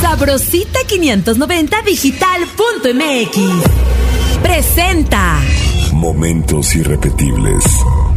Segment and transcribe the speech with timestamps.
[0.00, 3.38] Sabrosita 590 digital.mx
[4.40, 5.40] presenta
[5.92, 7.64] Momentos irrepetibles.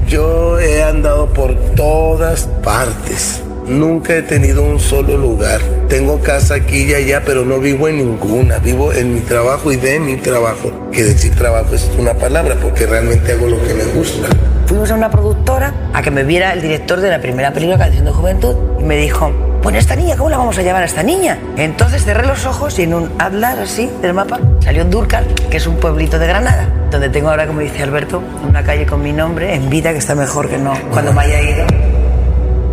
[0.07, 3.41] Yo he andado por todas partes.
[3.65, 5.59] Nunca he tenido un solo lugar.
[5.89, 8.59] Tengo casa aquí y allá, pero no vivo en ninguna.
[8.59, 10.71] Vivo en mi trabajo y de mi trabajo.
[10.91, 14.27] Que decir trabajo es una palabra porque realmente hago lo que me gusta.
[14.67, 18.05] Fuimos a una productora a que me viera el director de la primera película Canción
[18.05, 21.03] de Juventud y me dijo, bueno, esta niña, ¿cómo la vamos a llevar a esta
[21.03, 21.37] niña?
[21.57, 25.67] Entonces cerré los ojos y en un atlas así del mapa salió Durcal, que es
[25.67, 29.53] un pueblito de Granada, donde tengo ahora, como dice Alberto, una calle con mi nombre
[29.53, 31.65] en vida que está mejor que no cuando me haya ido.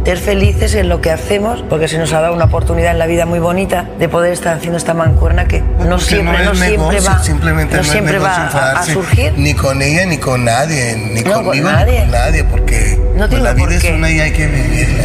[0.05, 3.05] Ser felices en lo que hacemos, porque se nos ha dado una oportunidad en la
[3.05, 6.59] vida muy bonita de poder estar haciendo esta mancuerna que no Porque siempre, no, es
[6.61, 9.35] siempre negocio, va, simplemente no no es siempre va a- a, surgir.
[9.37, 11.93] Ni con ella, ni con nadie, ni No, con conmigo, nadie.
[11.93, 13.93] ni con nadie, porque No pues, la por vida es qué.
[13.93, 15.05] una y hay que vivirla.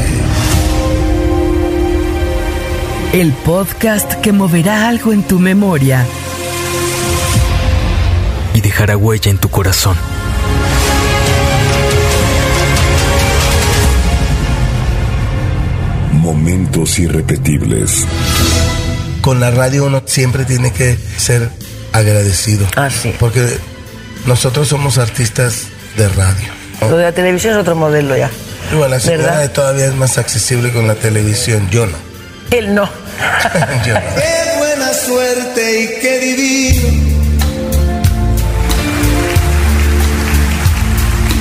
[3.13, 6.05] El podcast que moverá algo en tu memoria.
[8.55, 9.97] y dejará huella en tu corazón.
[16.13, 18.05] Momentos irrepetibles.
[19.21, 21.49] Con la radio uno siempre tiene que ser
[21.91, 22.67] agradecido.
[22.75, 23.13] Ah, sí.
[23.19, 23.57] Porque
[24.25, 25.63] nosotros somos artistas
[25.97, 26.47] de radio.
[26.81, 26.89] ¿no?
[26.89, 28.29] Lo de la televisión es otro modelo ya.
[28.75, 29.51] Bueno, la ¿Verdad?
[29.51, 31.67] todavía es más accesible con la televisión.
[31.69, 32.12] Yo no.
[32.53, 32.87] Él no.
[33.83, 33.95] Qué
[34.59, 36.87] buena suerte y qué divino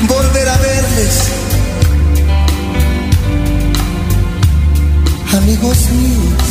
[0.08, 1.28] volver a verles.
[5.36, 6.44] Amigos míos,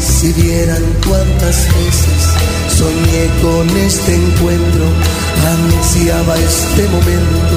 [0.00, 2.22] si vieran cuántas veces
[2.76, 4.86] soñé con este encuentro,
[5.54, 7.56] ansiaba este momento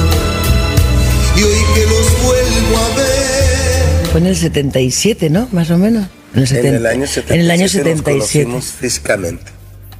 [1.35, 3.58] y hoy que los vuelvo a ver.
[4.11, 5.47] Fue en el 77, ¿no?
[5.51, 6.07] Más o menos.
[6.33, 7.33] En el, En 70 el año 77.
[7.35, 8.11] En el año nos 77.
[8.11, 9.45] conocimos físicamente.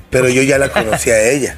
[0.09, 1.57] Pero yo ya la conocí a ella.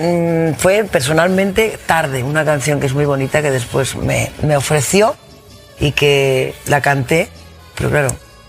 [0.56, 5.16] mm, fue personalmente tarde, una canción que es muy bonita que después me, me ofreció
[5.79, 7.29] y que la canté,
[7.78, 8.07] pero claro,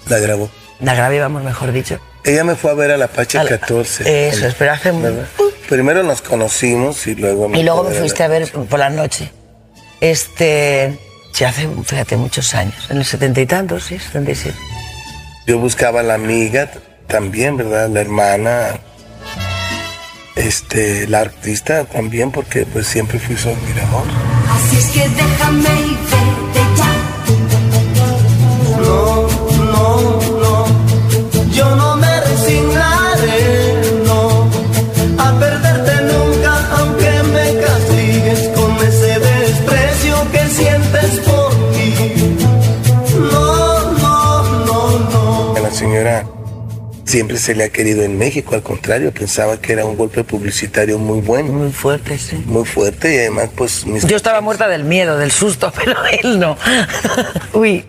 [0.08, 0.48] La grabó.
[0.80, 1.98] la grabé, vamos, mejor dicho.
[2.24, 4.28] Ella me fue a ver a la Pache Al- 14.
[4.28, 4.92] Eso, espera, hace.
[5.68, 9.30] Primero nos conocimos y luego Y luego me fuiste a ver por la noche.
[10.00, 10.98] Este,
[11.32, 14.56] sí, hace, fíjate, muchos años, en el setenta y tantos, sí, 77.
[15.46, 16.70] Yo buscaba a la amiga
[17.06, 17.88] también, ¿verdad?
[17.88, 18.80] La hermana,
[20.34, 24.04] este, la artista también, porque pues siempre fui su admirador.
[24.50, 26.92] Así es que déjame y vete ya.
[28.80, 29.28] No,
[29.72, 30.66] no, no,
[31.52, 32.05] yo no me
[47.16, 50.98] siempre se le ha querido en México, al contrario, pensaba que era un golpe publicitario
[50.98, 52.36] muy bueno, Muy fuerte, sí.
[52.44, 56.38] muy fuerte y además pues mis Yo estaba muerta del miedo, del susto, pero él
[56.38, 56.58] no.
[57.54, 57.86] Uy,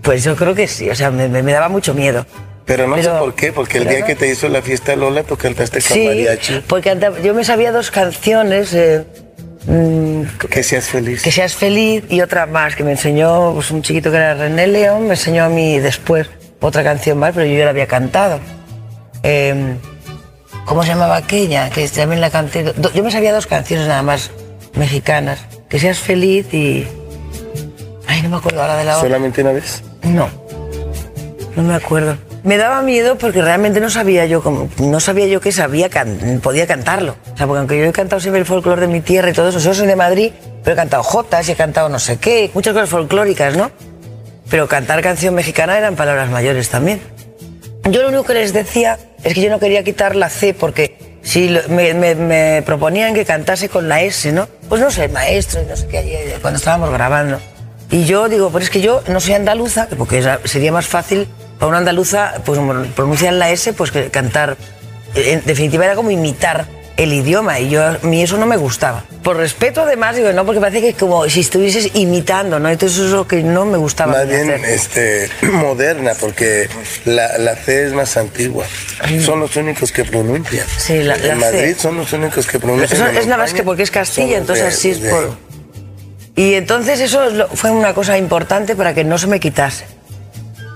[0.00, 2.24] pues yo creo que sí, o sea, me, me- daba mucho miedo.
[2.66, 4.06] Pero no sé Pero- por qué, porque el día no.
[4.06, 6.62] que te hizo la fiesta Lola, tú cantaste con Sí, mariachi.
[6.68, 9.04] porque yo me sabía dos canciones, eh,
[9.66, 11.22] mm, Que seas feliz.
[11.22, 14.68] Que seas feliz y otra más que me enseñó pues, un chiquito que era René
[14.68, 16.28] León, me enseñó a mí después
[16.60, 18.38] otra canción más, pero yo ya la había cantado.
[19.22, 19.76] Eh,
[20.64, 21.70] ¿Cómo se llamaba aquella?
[21.70, 22.74] Que también la canté.
[22.94, 24.30] Yo me sabía dos canciones nada más
[24.74, 25.40] mexicanas.
[25.68, 26.86] Que seas feliz y.
[28.06, 29.08] Ay, no me acuerdo ahora de la otra.
[29.08, 29.82] ¿Solamente una vez?
[30.02, 30.28] No,
[31.56, 32.16] no me acuerdo.
[32.44, 36.40] Me daba miedo porque realmente no sabía yo cómo, no sabía yo que sabía can-
[36.42, 37.16] podía cantarlo.
[37.34, 39.48] O sea, porque aunque yo he cantado siempre el folclore de mi tierra y todo
[39.48, 40.32] eso, yo soy de Madrid,
[40.62, 43.70] pero he cantado jotas y he cantado no sé qué, muchas cosas folclóricas, ¿no?
[44.48, 47.00] Pero cantar canción mexicana eran palabras mayores también.
[47.90, 51.18] Yo lo único que les decía es que yo no quería quitar la C porque
[51.22, 54.48] si me, proponían que cantase con la S, ¿no?
[54.68, 57.40] Pues no sé, maestro, no sé qué, eh, cuando estábamos grabando.
[57.90, 61.26] Y yo digo, pues es que yo no soy andaluza, porque sería más fácil
[61.58, 64.56] para una andaluza, pues como pronuncian la S, pues que cantar.
[65.14, 66.66] En definitiva era como imitar
[66.98, 69.04] el idioma y yo a mí eso no me gustaba.
[69.22, 72.68] Por respeto además, digo, no, porque parece que es como si estuvieses imitando, ¿no?
[72.68, 74.12] Entonces eso es lo que no me gustaba.
[74.12, 74.64] Más bien hacer.
[74.68, 76.68] este, moderna, porque
[77.06, 78.66] la, la C es más antigua.
[79.24, 80.66] Son los únicos que pronuncian.
[80.76, 81.46] Sí, la- la en C.
[81.46, 82.92] Madrid son los únicos que pronuncian.
[82.92, 85.36] Eso es nada más que porque es Castilla, entonces de- así es de por...
[86.34, 89.86] Y entonces eso fue una cosa importante para que no se me quitase.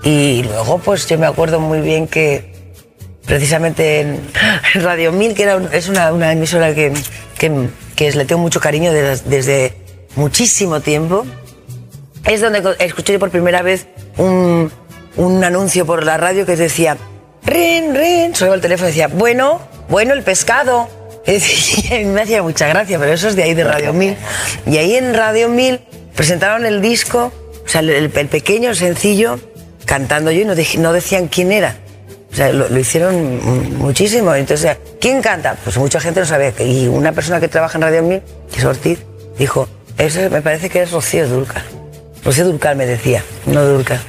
[0.03, 2.52] Y luego, pues yo me acuerdo muy bien que
[3.25, 4.19] precisamente en,
[4.75, 6.91] Radio 1000, que era un- es una, una emisora que,
[7.37, 9.73] que, que le tengo mucho cariño desde, desde
[10.15, 11.25] muchísimo tiempo,
[12.25, 13.87] es donde escuché por primera vez
[14.17, 14.71] un,
[15.17, 16.97] un anuncio por la radio que decía,
[17.45, 20.89] rin, rin, sonaba el teléfono y decía, bueno, bueno el pescado.
[21.25, 24.17] Y me hacía mucha gracia, pero eso es de ahí de Radio 1000.
[24.67, 25.79] Y ahí en Radio 1000
[26.15, 27.31] presentaron el disco,
[27.65, 29.39] o sea, el, el pequeño, sencillo,
[29.85, 31.77] cantando yo y no, dij- no decían quién era.
[32.33, 34.33] O sea, lo, lo hicieron muchísimo.
[34.33, 35.55] Entonces, ¿quién canta?
[35.63, 36.51] Pues mucha gente no sabía.
[36.59, 38.21] Y una persona que trabaja en Radio 1000,
[38.51, 39.05] que es Ortiz,
[39.37, 39.69] dijo,
[39.99, 41.63] eso me parece que es Rocío Durcal.
[42.25, 43.99] Rocío Durcal me decía, no Durcal.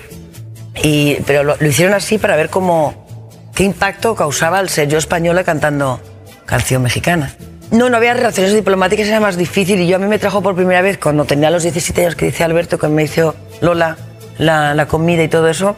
[0.82, 3.06] Y, pero lo, lo hicieron así para ver cómo,
[3.54, 6.00] qué impacto causaba el ser yo española cantando
[6.46, 7.34] canción mexicana.
[7.70, 9.80] No, no había relaciones diplomáticas, era más difícil.
[9.80, 12.26] Y yo a mí me trajo por primera vez, cuando tenía los 17 años que
[12.26, 13.98] dice Alberto, que me hizo Lola
[14.38, 15.76] la, la comida y todo eso,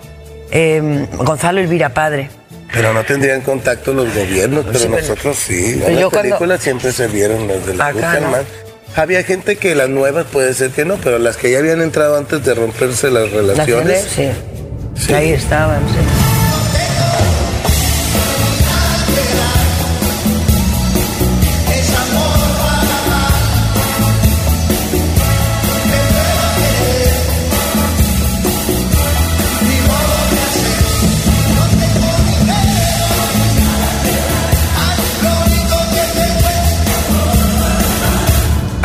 [0.51, 2.31] eh, Gonzalo Elvira Padre.
[2.73, 5.75] Pero no tendrían contacto los gobiernos, pero Sí, nosotros sí.
[5.77, 8.37] Las cuando- películas siempre se vieron las de la Acá no.
[9.01, 12.17] Había gente que las nuevas puede ser que no, pero las que ya habían entrado
[12.17, 14.07] antes de romperse las relaciones.
[14.15, 14.31] Sí.
[14.99, 15.13] Sí.
[15.13, 15.95] Ahí estaban, sí.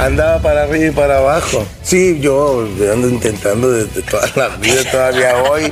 [0.01, 1.63] Andaba para arriba y para abajo.
[1.83, 5.71] Sí, yo ando intentando desde toda la vida, todavía hoy.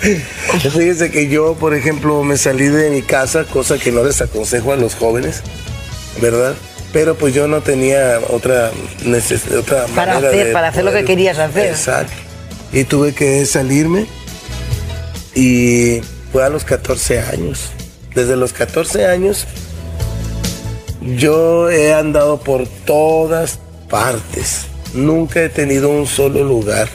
[0.62, 4.72] Fíjense que yo, por ejemplo, me salí de mi casa, cosa que no les aconsejo
[4.72, 5.42] a los jóvenes,
[6.20, 6.54] ¿verdad?
[6.92, 8.70] Pero pues yo no tenía otra
[9.04, 11.66] necesidad, otra Para manera hacer- de para hacer lo que querías hacer.
[11.66, 12.12] Exacto.
[12.72, 14.06] Y tuve que salirme
[15.34, 16.00] y
[16.32, 17.70] fue a los 14 años.
[18.14, 19.46] Desde los 14 años
[21.00, 24.66] yo he andado por todas partes.
[24.94, 26.88] Nunca he tenido un solo lugar.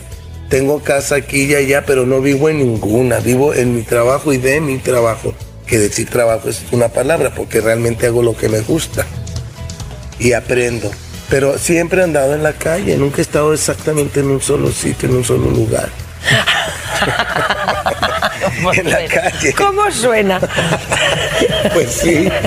[0.49, 3.19] Tengo casa aquí y allá, pero no vivo en ninguna.
[3.19, 5.33] Vivo en mi trabajo y de mi trabajo.
[5.65, 9.05] Que decir trabajo es una palabra, porque realmente hago lo que me gusta.
[10.19, 10.91] Y aprendo.
[11.29, 12.95] Pero siempre he andado en la calle.
[12.97, 15.89] Nunca he estado exactamente en un solo sitio, en un solo lugar.
[18.73, 19.53] en la calle.
[19.53, 20.39] ¿Cómo suena?
[21.73, 22.29] Pues sí.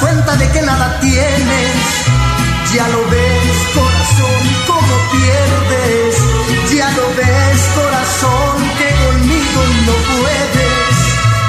[0.00, 1.74] cuenta de que nada tienes.
[2.74, 6.16] Ya lo ves, corazón, cómo pierdes.
[6.76, 10.94] Ya lo ves, corazón, que conmigo no puedes.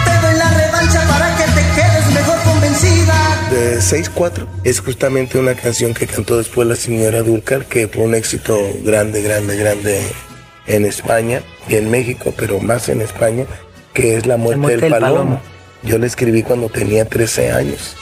[0.06, 3.16] Te doy la revancha para que te quedes mejor convencida.
[3.50, 8.14] de 6-4 es justamente una canción que cantó después la señora Dúrcal, que fue un
[8.14, 10.02] éxito grande, grande, grande
[10.68, 13.46] en España y en México, pero más en España,
[13.94, 15.16] que es La muerte, muerte del, del palomo.
[15.18, 15.42] palomo.
[15.84, 17.96] Yo la escribí cuando tenía 13 años.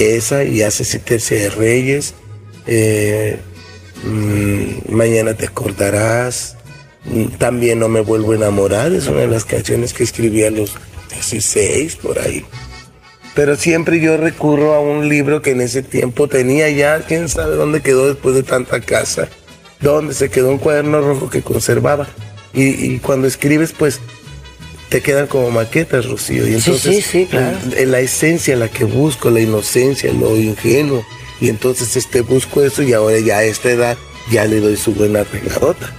[0.00, 2.14] Esa y Hace Tercia de Reyes,
[2.66, 3.38] eh,
[4.04, 6.56] mm, Mañana te acordarás,
[7.38, 10.74] también No me vuelvo a enamorar, es una de las canciones que escribí a los
[11.10, 12.44] 16 por ahí.
[13.34, 17.54] Pero siempre yo recurro a un libro que en ese tiempo tenía ya, quién sabe
[17.54, 19.28] dónde quedó después de tanta casa,
[19.80, 22.08] donde se quedó un cuaderno rojo que conservaba.
[22.52, 24.00] Y, y cuando escribes, pues
[24.88, 26.46] te quedan como maquetas, Rocío.
[26.46, 27.58] Y Sí, entonces, sí, sí, claro.
[27.76, 31.04] en la esencia, la que busco, la inocencia, lo ingenuo.
[31.40, 33.96] Y entonces este busco eso y ahora ya a esta edad
[34.30, 35.92] ya le doy su buena regadota.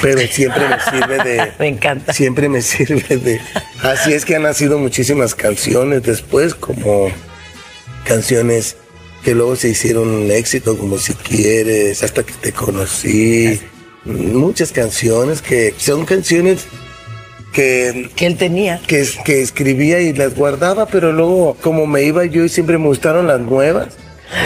[0.00, 1.52] Pero siempre me sirve de...
[1.58, 2.12] Me encanta.
[2.12, 3.40] Siempre me sirve de...
[3.82, 7.10] Así es que han nacido muchísimas canciones después, como
[8.04, 8.76] canciones
[9.24, 13.60] que luego se hicieron un éxito, como Si Quieres, Hasta que te conocí.
[14.04, 16.66] Muchas canciones que son canciones
[17.52, 18.80] que Que él tenía.
[18.86, 22.86] que, que escribía y las guardaba, pero luego como me iba yo y siempre me
[22.86, 23.88] gustaron las nuevas.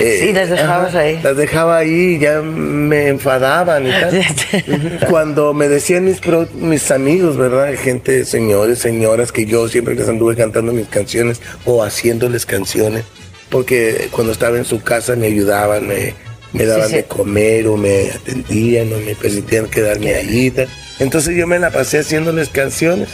[0.00, 1.18] eh, Sí, las dejabas ahí.
[1.22, 4.98] Las dejaba ahí y ya me enfadaban y tal.
[5.10, 7.74] Cuando me decían mis, pro- mis amigos, ¿verdad?
[7.76, 13.04] Gente, señores, señoras, que yo siempre les anduve cantando mis canciones o haciéndoles canciones,
[13.50, 16.14] porque cuando estaba en su casa me ayudaban, me,
[16.52, 16.96] me daban sí.
[16.96, 20.46] de comer o me atendían o me permitían quedarme ahí.
[20.46, 20.68] y tal.
[20.98, 23.08] Entonces yo me la pasé haciéndoles canciones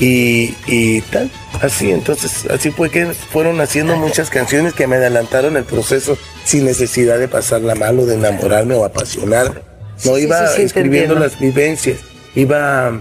[0.00, 1.30] y, y tal,
[1.62, 6.64] así, entonces así fue que fueron haciendo muchas canciones que me adelantaron el proceso sin
[6.64, 9.60] necesidad de pasarla mal o de enamorarme o apasionarme.
[10.04, 11.98] No Sí, iba escribiendo las vivencias,
[12.34, 13.00] iba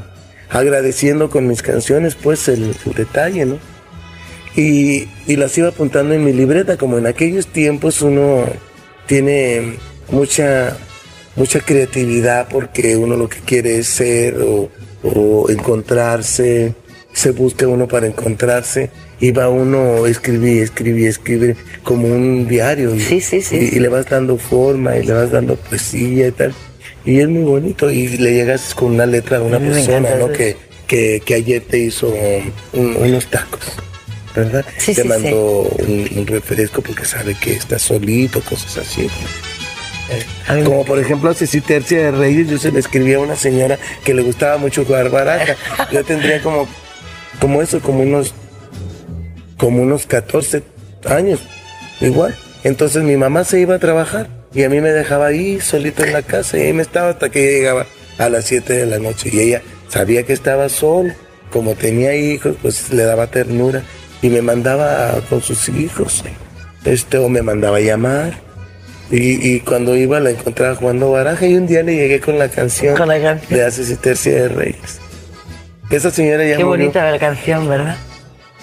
[0.50, 3.60] agradeciendo con mis canciones pues el, el detalle, ¿no?
[4.56, 8.46] Y, y las iba apuntando en mi libreta, como en aquellos tiempos uno
[9.08, 9.78] tiene
[10.10, 10.78] mucha,
[11.36, 14.70] mucha creatividad porque uno lo que quiere es ser o,
[15.04, 16.74] o encontrarse,
[17.14, 22.94] se busca uno para encontrarse y va uno a escribir, escribir, escribir como un diario
[22.96, 26.32] y, Sí, sí, sí, y- le vas dando forma y le vas dando poesía y
[26.32, 26.54] tal.
[27.06, 30.18] Y es muy bonito y le llegas con una letra a una me persona, encanta
[30.18, 30.32] ¿no?
[30.34, 30.58] Que,
[30.88, 32.14] que, que ayer te hizo
[32.74, 33.62] un- unos tacos,
[34.36, 34.66] ¿verdad?
[34.78, 39.08] Sí, te sí, mandó Un, un refresco porque sabe que estás solito, cosas así.
[40.50, 43.36] Me- Como por ejemplo a Ceci Tercia de Reyes, yo se le escribía a una
[43.36, 45.56] señora que le gustaba mucho jugar baraja.
[45.92, 46.68] Yo tendría como,
[47.40, 48.34] como eso, como unos,
[49.58, 50.62] como unos 14
[51.06, 51.40] años,
[52.02, 52.36] igual.
[52.64, 56.14] Entonces mi mamá se iba a trabajar y a mí me dejaba ahí solito en
[56.14, 57.86] la casa y ahí me estaba hasta que ella llegaba
[58.18, 61.16] a las 7 de la noche y ella sabía que estaba sola,
[61.52, 63.84] como tenía hijos, pues le daba ternura
[64.22, 66.24] y me mandaba con sus hijos,
[66.84, 68.34] este, o me mandaba a llamar.
[69.12, 72.50] Y, y cuando iba la encontraba jugando baraja y un día le llegué con la
[72.50, 73.60] canción, Con la canción.
[73.60, 75.00] de Hace Tercia de Reyes.
[75.92, 76.86] Esa señora ya Qué murió.
[76.86, 77.98] bonita la canción, ¿verdad?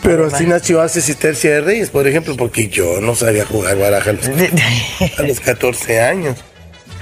[0.03, 4.11] Pero así nació Hace Tercia de Reyes, por ejemplo, porque yo no sabía jugar baraja
[4.11, 4.27] a los,
[5.19, 6.37] a los 14 años.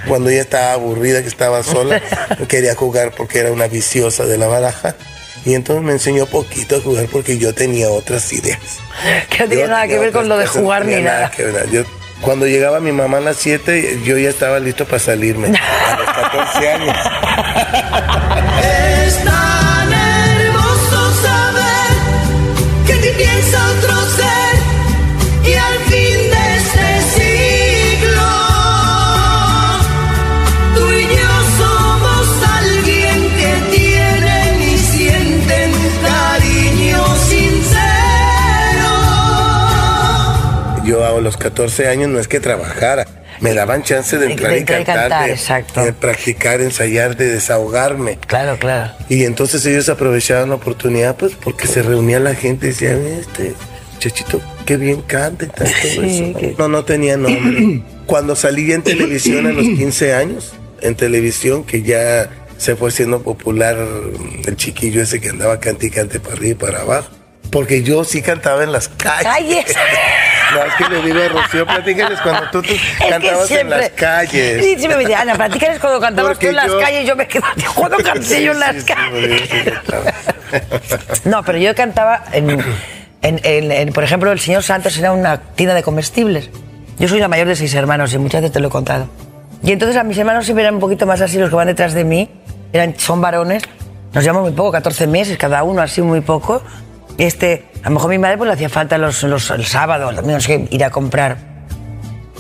[0.07, 2.01] Cuando ella estaba aburrida, que estaba sola,
[2.49, 4.95] quería jugar porque era una viciosa de la baraja.
[5.45, 8.59] Y entonces me enseñó poquito a jugar porque yo tenía otras ideas.
[9.31, 11.31] que no tiene nada que ver con lo de jugar ni nada.
[11.31, 11.71] que ver.
[11.71, 11.85] Yo-
[12.21, 15.49] cuando llegaba mi mamá a las 7, yo ya estaba listo para salirme.
[15.59, 16.97] A los 14 años.
[41.31, 43.07] los 14 años no es que trabajara,
[43.41, 45.85] me daban chance de De- entrar de entrar y cantar, cantar, de, exacto.
[45.85, 48.19] de practicar, ensayar, de desahogarme.
[48.27, 48.93] Claro, claro.
[49.09, 53.55] Y entonces ellos aprovechaban la oportunidad, pues, porque se reunía la gente y decían, este
[53.95, 55.99] muchachito, qué bien canta y tal, todo Sí,
[56.33, 56.39] eso".
[56.39, 57.83] que- No, no tenía nombre.
[58.07, 63.23] Cuando salí en televisión a los 15 años, en televisión, que ya se fue siendo
[63.23, 63.77] popular
[64.47, 67.09] el chiquillo ese que andaba cante y cante para arriba y para abajo.
[67.53, 69.23] Porque yo sí cantaba en las calles.
[69.25, 69.65] ¡Calles!
[70.55, 72.75] No, es que le digo a Rocío, platícales cuando tú, tú
[73.09, 74.65] cantabas en siempre- las calles.
[74.65, 77.07] Sí, siempre me dice, Ana, platícales cuando cantabas Porque tú en las yo- calles.
[77.07, 79.49] Yo me quedo, ¿cuándo canté yo en las Sí, sí, sí calles?
[79.75, 80.13] cantaba.
[81.25, 82.51] No, pero yo cantaba en,
[83.23, 86.51] en- en- en, por ejemplo, el señor Santos era una tienda de comestibles.
[86.99, 89.09] Yo soy la mayor de seis hermanos y muchas veces te lo he contado.
[89.63, 91.93] Y entonces a mis hermanos siempre eran un poquito más así, los que van detrás
[91.95, 92.31] de mí,
[92.73, 93.63] eran, son varones,
[94.13, 96.63] nos llevamos muy poco, 14 meses cada uno, así muy poco.
[97.21, 100.17] Este, a lo mejor mi madre pues le hacía falta los, los- el sábado, el
[100.17, 101.37] domingo, no sé ir a comprar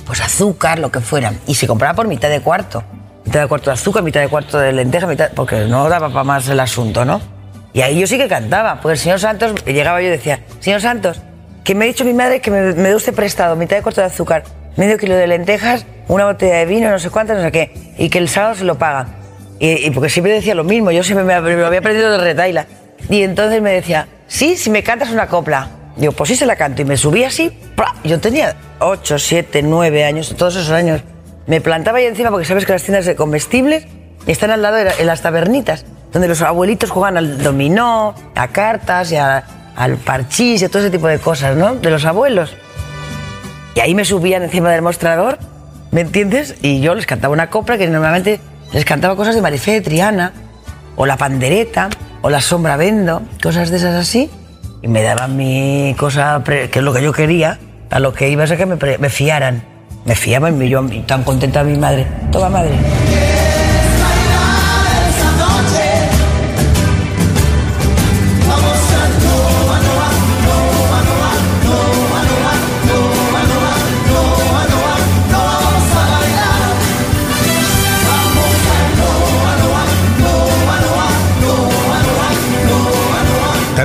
[0.06, 1.34] pues azúcar, lo que fuera.
[1.46, 2.82] Y se compraba por mitad de cuarto.
[3.26, 5.06] Mitad de cuarto de azúcar, mitad de cuarto de lenteja,
[5.36, 7.20] porque no daba para más el asunto, ¿no?
[7.74, 10.80] Y ahí yo sí que cantaba, porque el señor Santos, llegaba yo y decía, señor
[10.80, 11.20] Santos,
[11.62, 14.00] que me ha dicho mi madre que me, me dé usted prestado mitad de cuarto
[14.00, 14.42] de azúcar,
[14.76, 18.08] medio kilo de lentejas, una botella de vino, no sé cuántas, no sé qué, y
[18.08, 19.08] que el sábado se lo pagan.
[19.60, 22.18] Y, y porque siempre decía lo mismo, yo siempre me, me lo había aprendido de
[22.18, 22.66] retaila.
[23.10, 25.68] Y entonces me decía, sí, si me cantas una copla.
[25.96, 26.80] Digo, pues sí se la canto.
[26.80, 27.94] Y me subí así, ¡pra!
[28.04, 31.02] yo tenía 8, 7, 9 años, todos esos años.
[31.46, 33.86] Me plantaba ahí encima porque sabes que las tiendas de comestibles
[34.26, 39.16] están al lado de las tabernitas, donde los abuelitos juegan al dominó, a cartas y
[39.16, 39.44] a-
[39.76, 41.74] al parchís y a todo ese tipo de cosas, ¿no?
[41.74, 42.54] De los abuelos.
[43.74, 45.38] Y ahí me subían encima del mostrador,
[45.90, 46.54] ¿me entiendes?
[46.62, 48.40] Y yo les cantaba una copla que normalmente
[48.72, 50.32] les cantaba cosas de Marifé Triana,
[50.96, 51.88] o la pandereta,
[52.22, 54.30] o la sombra vendo, cosas de esas así.
[54.82, 57.58] Y me daban mi cosa, que es lo que yo quería,
[57.90, 59.62] a lo que iba a que me, me fiaran.
[60.04, 62.06] Me fiaban y yo tan contenta mi madre.
[62.32, 62.72] Toma madre.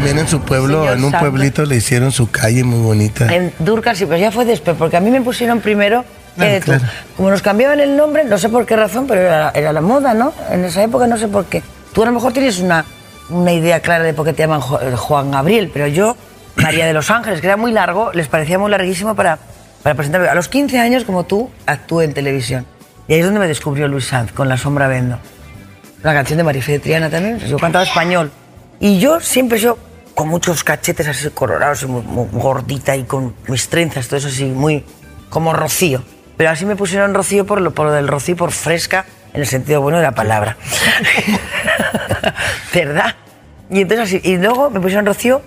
[0.06, 1.30] También en su pueblo, Señor en un santo.
[1.30, 3.34] pueblito le hicieron su calle muy bonita.
[3.34, 6.84] En Durcal sí, pero ya fue después, porque a mí me pusieron primero Claro, claro.
[7.16, 10.14] Como nos cambiaban el nombre, no sé por qué razón, pero era, era la moda,
[10.14, 10.34] ¿no?
[10.52, 11.64] En esa época no sé por qué.
[11.94, 12.86] Tú a lo mejor tienes una,
[13.30, 16.18] una idea clara de por qué te llaman eh, Juan Gabriel, pero yo,
[16.56, 19.40] María de los Ángeles, que era muy largo, les parecía muy larguísimo para,
[19.82, 20.28] para presentarme.
[20.28, 22.66] A los 15 años, como tú, actué en televisión.
[23.08, 25.20] Y ahí es donde me descubrió Luis Sanz, con La Sombra Vendo.
[26.04, 28.32] La canción de Marifé de Triana también, yo cantaba español.
[28.80, 29.78] Y yo siempre, yo,
[30.15, 34.29] con muchos cachetes así colorados, y muy, muy gordita y con mis trenzas, todo eso
[34.29, 34.84] así, muy
[35.29, 36.03] como Rocío.
[36.38, 39.48] Pero así me pusieron Rocío por lo, por lo del Rocío, por fresca, en el
[39.48, 40.57] sentido bueno de la palabra.
[42.74, 43.15] ¿Verdad?
[43.69, 45.41] Y entonces así, y luego me pusieron Rocío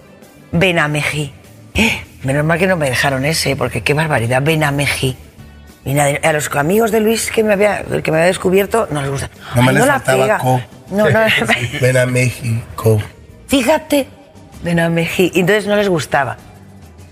[0.52, 1.32] Benamejí.
[1.74, 5.16] Eh, Menos mal que no me dejaron ese, porque qué barbaridad, Benamejí.
[5.84, 9.00] Y nadie- a los amigos de Luis que me había, que me había descubierto no
[9.00, 9.30] les gusta.
[9.54, 10.38] No me Ay, le la faltaba pega.
[10.38, 10.60] co.
[10.90, 11.20] No, no.
[11.80, 13.00] Ven a México.
[13.46, 14.08] Fíjate,
[14.62, 15.30] Benamejí.
[15.34, 16.36] Y entonces no les gustaba.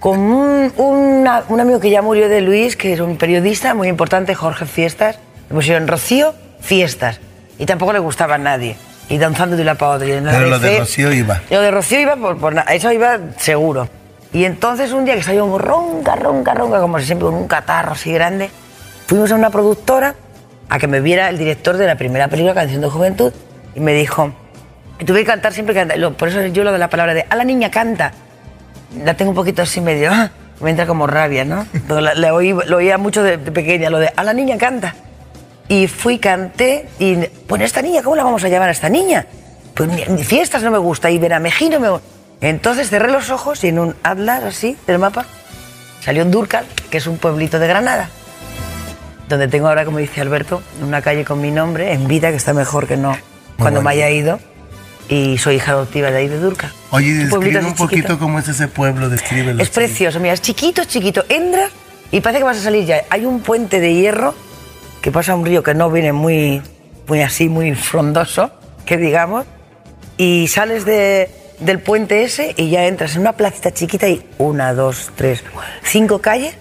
[0.00, 3.88] Con un, una- un amigo que ya murió de Luis, que es un periodista muy
[3.88, 7.20] importante, Jorge Fiestas, le pusieron Rocío Fiestas.
[7.58, 8.76] Y tampoco le gustaba a nadie.
[9.08, 10.06] Y danzando de una para otra.
[10.08, 11.40] Y la Pero lo de Rocío iba.
[11.50, 13.88] Lo de Rocío iba por, por eso iba seguro.
[14.32, 18.12] Y entonces un día que yo ronca, ronca, ronca, como siempre, con un catarro así
[18.12, 18.50] grande,
[19.06, 20.14] fuimos a una productora
[20.68, 23.32] a que me viera el director de la primera película, Canción de Juventud,
[23.74, 24.32] y me dijo,
[24.98, 27.36] y tuve que cantar siempre, que por eso yo lo de la palabra de, a
[27.36, 28.12] la niña canta,
[29.04, 30.30] la tengo un poquito así medio, ¡ah!
[30.60, 31.66] me entra como rabia, ¿no?
[31.88, 34.94] La- la oí- lo oía mucho de, de pequeña, lo de, a la niña canta.
[35.68, 39.26] Y fui, canté, y, bueno, esta niña, ¿cómo la vamos a llamar a esta niña?
[39.74, 42.06] Pues ni, fiestas no me gusta, y Benamejí no me gusta.
[42.40, 45.26] Entonces cerré los ojos y en un atlas así del mapa
[46.02, 48.08] salió Durcal, que es un pueblito de Granada,
[49.28, 52.52] donde tengo ahora, como dice Alberto, una calle con mi nombre, en vida, que está
[52.54, 53.16] mejor que no
[53.58, 54.04] cuando me bonito.
[54.04, 54.38] haya ido.
[55.08, 56.72] Y soy hija adoptiva de ahí de Durcal.
[56.90, 58.18] Oye, describe un poquito chiquito.
[58.18, 59.62] cómo es ese pueblo, descríbelo.
[59.62, 61.24] Es precioso, mira, es chiquito, chiquito.
[61.28, 61.70] Entras
[62.10, 63.04] y parece que vas a salir ya.
[63.10, 64.34] Hay un puente de hierro
[65.00, 66.60] que pasa un río que no viene muy,
[67.06, 68.50] muy así, muy frondoso,
[68.84, 69.46] que digamos,
[70.16, 74.74] y sales de- del puente ese y ya entras en una placita chiquita y una,
[74.74, 75.44] dos, tres,
[75.84, 76.54] cinco calles,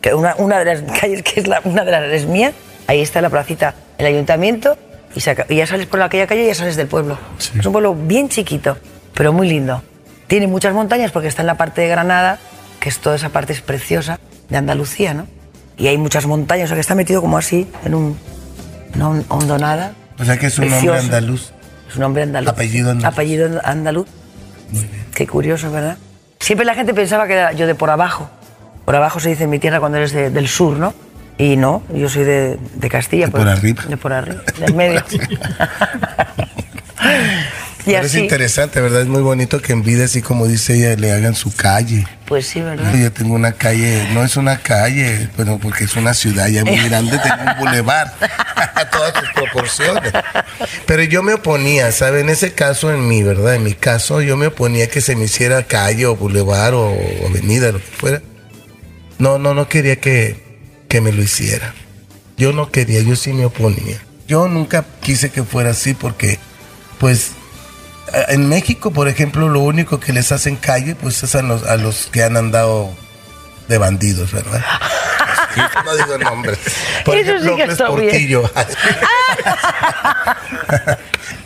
[0.00, 2.52] que una, una de las calles que es la, una de las es mía,
[2.86, 4.78] ahí está la placita, el ayuntamiento,
[5.16, 7.18] y, y ya sales por aquella calle y ya sales del pueblo.
[7.38, 8.76] Es un pueblo bien chiquito,
[9.14, 9.82] pero muy lindo.
[10.26, 12.38] Tiene muchas montañas porque está en la parte de Granada,
[12.80, 15.26] que es toda esa parte es preciosa, de Andalucía, ¿no?
[15.78, 18.16] Y hay muchas montañas, o sea que está metido como así, en un,
[18.94, 19.92] una hon- hondonada.
[20.18, 21.52] O sea que es un hombre andaluz.
[21.88, 22.48] Es un hombre andaluz.
[22.50, 23.12] Apellido andaluz.
[23.12, 24.06] Apellido andaluz.
[25.14, 25.96] Qué curioso, ¿verdad?
[26.40, 28.28] Siempre la gente pensaba que era yo de por abajo.
[28.84, 30.94] Por abajo se dice en mi tierra cuando eres de- del sur, ¿no?
[31.38, 33.26] Y no, yo soy de, de Castilla.
[33.26, 33.84] De pues, por arriba.
[33.88, 35.04] De por arriba, del medio.
[37.86, 39.02] y Pero es interesante, ¿verdad?
[39.02, 42.06] Es muy bonito que en vida, así como dice ella, le hagan su calle.
[42.24, 42.94] pues sí, ¿verdad?
[42.94, 46.78] Yo tengo una calle, no es una calle, bueno, porque es una ciudad ya muy
[46.88, 48.14] grande, tengo un bulevar
[48.56, 50.10] a todas sus proporciones.
[50.86, 52.20] Pero yo me oponía, ¿sabe?
[52.20, 53.56] En ese caso, en mi, ¿verdad?
[53.56, 56.96] En mi caso, yo me oponía que se me hiciera calle o bulevar o
[57.28, 58.22] avenida, lo que fuera.
[59.18, 60.45] No, no, no quería que,
[60.96, 61.74] que me lo hiciera.
[62.38, 64.00] Yo no quería, yo sí me oponía.
[64.26, 66.38] Yo nunca quise que fuera así porque,
[66.98, 67.32] pues,
[68.28, 71.76] en México, por ejemplo, lo único que les hacen calle, pues es a los, a
[71.76, 72.94] los que han andado
[73.68, 74.64] de bandidos, ¿verdad?
[75.84, 76.58] No digo nombres.
[77.04, 78.10] Por Eso sí ejemplo, que López está bien.
[78.10, 78.50] Portillo.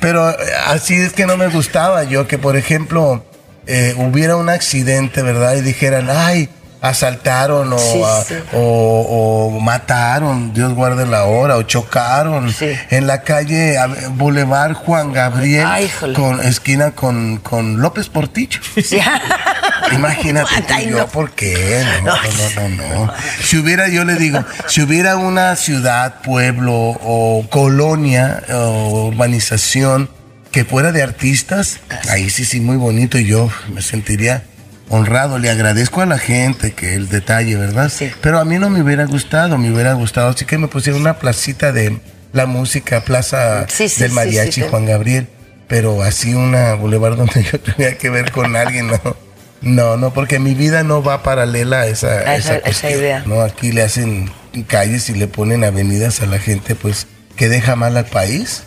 [0.01, 0.37] Pero eh,
[0.67, 3.25] así es que no me gustaba yo que, por ejemplo,
[3.67, 5.57] eh, hubiera un accidente, ¿verdad?
[5.57, 6.49] Y dijeran, ay,
[6.83, 8.35] asaltaron o, Sí, a- sí.
[8.55, 12.71] o- o mataron, Dios guarde la hora, o chocaron Sí.
[12.91, 13.77] en la calle
[14.13, 18.61] Boulevard Juan Gabriel Ay, con esquina con, con López Portillo.
[19.93, 21.07] Imagínate tú, yo.
[21.09, 21.85] ¿por qué?
[22.05, 22.69] No, no,
[23.07, 23.13] no.
[23.43, 30.09] Si hubiera, yo le digo, si hubiera una ciudad, pueblo o colonia o urbanización
[30.53, 34.43] que fuera de artistas, ahí sí, sí, muy bonito y yo me sentiría
[34.91, 35.39] honrado.
[35.39, 37.89] Le agradezco a la gente que el detalle, ¿verdad?
[37.91, 38.11] Sí.
[38.21, 40.29] Pero a mí no me hubiera gustado, me hubiera gustado.
[40.29, 41.99] Así que me pusieron una placita de
[42.33, 44.61] la música, Plaza Sí, sí, del Mariachi.
[44.63, 45.27] Juan Gabriel.
[45.69, 49.17] Pero así una boulevard donde yo tenía que ver con alguien, no.
[49.63, 53.23] No, no, porque mi vida no va paralela a esa, A esa- esa cuestión, idea.
[53.27, 54.31] No, aquí le hacen
[54.67, 58.63] calles y le ponen avenidas a la gente, pues, que deja mal al país.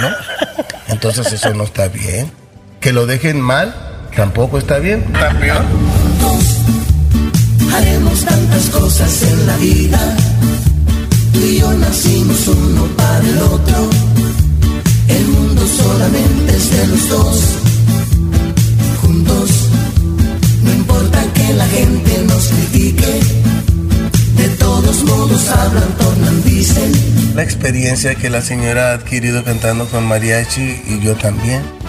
[0.00, 0.10] ¿No?
[0.88, 2.30] Entonces eso no está bien.
[2.80, 5.04] Que lo dejen mal, tampoco está bien.
[5.12, 5.62] Está peor.
[7.74, 10.16] Haremos tantas cosas en la vida.
[11.32, 13.90] Tú y yo nacimos uno para el otro.
[15.08, 17.40] El mundo solamente es de los dos.
[19.00, 19.50] Juntos,
[20.62, 23.20] no importa que la gente nos critique.
[24.36, 26.92] De todos modos hablan, tornan, dicen.
[27.34, 31.81] La experiencia que la señora ha adquirido cantando con mariachi y yo también.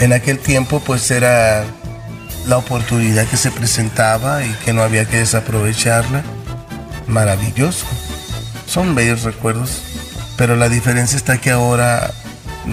[0.00, 1.64] En aquel tiempo pues era
[2.46, 6.22] la oportunidad que se presentaba y que no había que desaprovecharla.
[7.06, 7.86] Maravilloso.
[8.66, 9.82] Son bellos recuerdos,
[10.36, 12.10] pero la diferencia está que ahora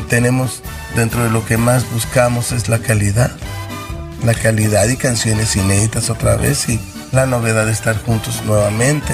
[0.09, 0.61] tenemos
[0.95, 3.31] dentro de lo que más buscamos es la calidad.
[4.23, 6.79] La calidad y canciones inéditas otra vez y
[7.11, 9.13] la novedad de estar juntos nuevamente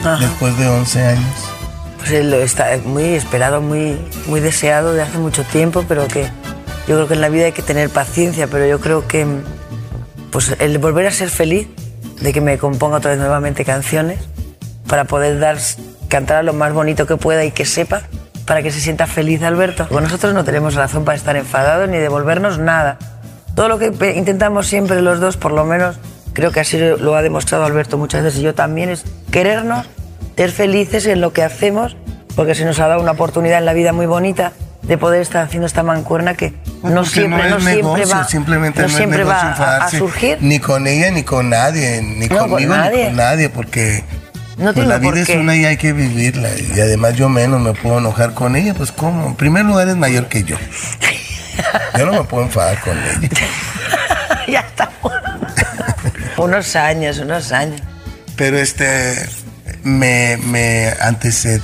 [0.00, 0.18] Ajá.
[0.18, 1.34] después de 11 años.
[1.98, 6.28] Pues lo está muy esperado, muy, muy deseado de hace mucho tiempo, pero que
[6.86, 9.26] yo creo que en la vida hay que tener paciencia, pero yo creo que
[10.30, 11.68] pues el volver a ser feliz,
[12.20, 14.20] de que me componga otra vez nuevamente canciones,
[14.88, 15.58] para poder dar,
[16.08, 18.02] cantar lo más bonito que pueda y que sepa,
[18.46, 19.86] para que se sienta feliz Alberto.
[19.88, 22.98] Con nosotros no tenemos razón para estar enfadados ni devolvernos nada.
[23.54, 25.96] Todo lo que intentamos siempre los dos, por lo menos,
[26.32, 29.86] creo que así lo ha demostrado Alberto muchas veces y yo también, es querernos,
[30.36, 31.96] ser felices en lo que hacemos,
[32.34, 35.44] porque se nos ha dado una oportunidad en la vida muy bonita de poder estar
[35.44, 39.18] haciendo esta mancuerna que no siempre, no siempre negocio, va, simplemente no no es siempre
[39.20, 40.38] negocio va a- surgir.
[40.40, 42.98] Ni con ella, ni con nadie, ni No, con conmigo, nadie.
[42.98, 44.02] ni con nadie, porque
[44.56, 46.48] No pues, la vida es una y hay que vivirla.
[46.74, 49.28] Y además yo menos me puedo enojar con ella, pues ¿cómo?
[49.28, 50.56] En primer lugar es mayor que yo.
[51.98, 53.28] Yo no me puedo enfadar con ella.
[54.48, 55.12] ya estamos.
[56.38, 57.80] unos años, unos años.
[58.36, 59.14] Pero este
[59.84, 61.60] me, me antecede.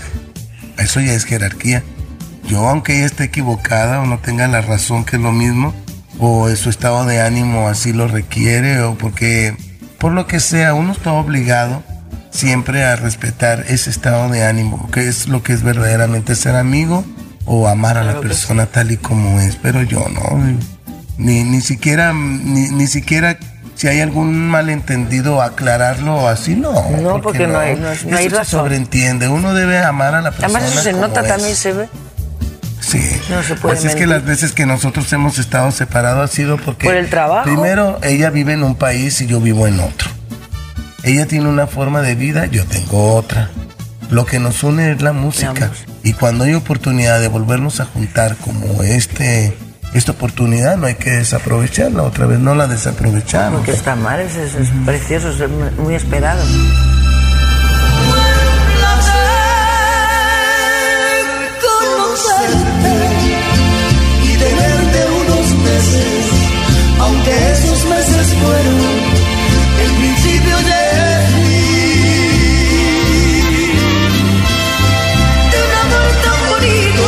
[0.76, 1.82] Eso ya es jerarquía.
[2.48, 5.74] Yo, aunque ella esté equivocada o no tenga la razón que es lo mismo,
[6.18, 9.54] o su estado de ánimo así lo requiere, o porque
[9.98, 11.82] por lo que sea, uno está obligado
[12.30, 17.04] siempre a respetar ese estado de ánimo, que es lo que es verdaderamente ser amigo
[17.44, 19.56] o amar a la persona tal y como es.
[19.56, 20.38] Pero yo no,
[21.18, 23.38] ni, ni siquiera, ni, ni siquiera
[23.74, 26.72] si hay algún malentendido aclararlo así, no.
[27.00, 28.60] No, porque no hay- no no hay Eso se razón.
[28.60, 30.58] sobreentiende, uno debe amar a la persona.
[30.58, 31.28] Además eso se como nota es.
[31.28, 31.88] también, se ve.
[32.88, 33.00] Sí.
[33.28, 36.56] No se puede Pues es que las veces que nosotros hemos estado separados ha sido
[36.56, 36.86] porque.
[36.86, 37.44] Por el trabajo.
[37.44, 40.08] Primero, ella vive en un país y yo vivo en otro.
[41.02, 43.50] Ella tiene una forma de vida, yo tengo otra.
[44.10, 45.50] Lo que nos une es la música.
[45.52, 45.70] música.
[46.02, 49.54] Y cuando hay oportunidad de volvernos a juntar como este,
[49.92, 52.02] esta oportunidad, no hay que desaprovecharla.
[52.02, 53.58] Otra vez no la desaprovechamos.
[53.58, 56.42] Porque está mal, es, es- es precioso, es muy esperado.
[67.00, 68.78] Aunque esos meses fueron
[69.84, 70.78] el principio de
[75.58, 77.06] un amor tan bonito,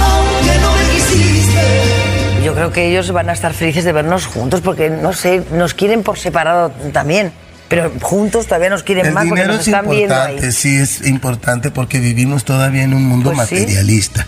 [0.00, 2.44] aunque no me quisiste.
[2.44, 5.74] Yo creo que ellos van a estar felices de vernos juntos porque, no sé, nos
[5.74, 7.32] quieren por separado también.
[7.68, 10.52] Pero juntos todavía nos quieren El más porque nos es están viendo ahí.
[10.52, 13.56] sí es importante porque vivimos todavía en un mundo Pues sí.
[13.56, 14.26] materialista,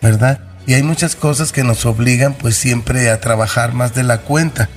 [0.00, 0.40] ¿verdad?
[0.66, 4.68] Y hay muchas cosas que nos obligan pues siempre a trabajar más de la cuenta,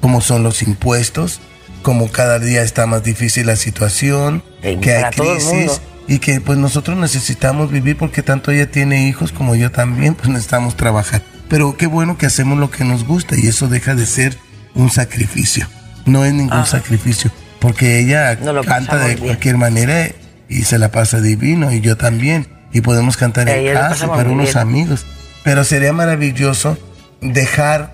[0.00, 1.40] como son los impuestos,
[1.82, 4.42] como cada día está más difícil la situación,
[4.80, 9.54] que hay crisis y que pues nosotros necesitamos vivir porque tanto ella tiene hijos como
[9.56, 11.22] yo también, pues necesitamos trabajar.
[11.48, 14.38] Pero qué bueno que hacemos lo que nos gusta y eso deja de ser
[14.74, 15.66] un sacrificio.
[16.06, 16.66] No es ningún Ajá.
[16.78, 19.26] sacrificio, porque ella No canta de bien.
[19.26, 20.08] cualquier manera
[20.48, 24.46] y se la pasa divino y yo también y podemos cantar en casa para unos
[24.46, 24.58] bien.
[24.58, 25.06] amigos.
[25.44, 26.76] Pero sería maravilloso
[27.20, 27.92] dejar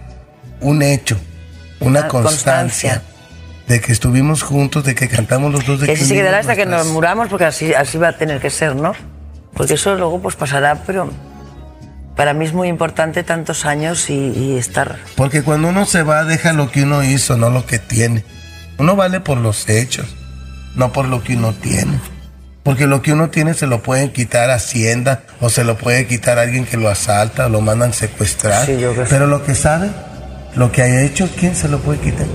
[0.61, 1.19] un hecho,
[1.81, 3.03] una Una constancia, constancia.
[3.67, 5.81] de que estuvimos juntos, de que cantamos los dos.
[5.81, 8.51] De Que se quedará hasta que nos muramos, porque así, así va a tener que
[8.51, 8.93] ser, ¿no?
[9.53, 11.11] Porque eso luego pues pasará, pero
[12.17, 14.97] para mí es muy importante tantos años y, y estar...
[15.17, 18.25] Porque cuando uno se va, deja lo que uno hizo, no lo que tiene.
[18.79, 20.07] Uno vale por los hechos,
[20.77, 21.99] no por lo que uno tiene.
[22.63, 26.07] Porque lo que uno tiene se lo pueden quitar a Hacienda o se lo puede
[26.07, 28.67] quitar a alguien que lo asalta o lo mandan secuestrar.
[28.67, 29.91] Sí, yo Pero lo que sabe,
[30.55, 32.27] lo que haya hecho, ¿quién se lo puede quitar?